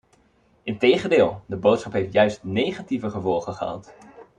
Integendeel, 0.63 1.41
de 1.45 1.55
boodschap 1.57 1.91
heeft 1.93 2.13
juist 2.13 2.43
negatieve 2.43 3.09
gevolgen 3.09 3.53
gehad. 3.53 3.93